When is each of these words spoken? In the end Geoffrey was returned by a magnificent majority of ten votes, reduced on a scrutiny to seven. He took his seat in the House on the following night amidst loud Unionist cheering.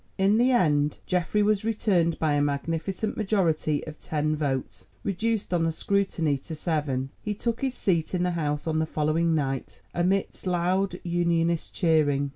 In 0.17 0.39
the 0.39 0.49
end 0.49 0.97
Geoffrey 1.05 1.43
was 1.43 1.63
returned 1.63 2.17
by 2.17 2.33
a 2.33 2.41
magnificent 2.41 3.15
majority 3.15 3.85
of 3.85 3.99
ten 3.99 4.35
votes, 4.35 4.87
reduced 5.03 5.53
on 5.53 5.63
a 5.67 5.71
scrutiny 5.71 6.39
to 6.39 6.55
seven. 6.55 7.11
He 7.21 7.35
took 7.35 7.61
his 7.61 7.75
seat 7.75 8.15
in 8.15 8.23
the 8.23 8.31
House 8.31 8.65
on 8.65 8.79
the 8.79 8.87
following 8.87 9.35
night 9.35 9.79
amidst 9.93 10.47
loud 10.47 10.99
Unionist 11.03 11.75
cheering. 11.75 12.29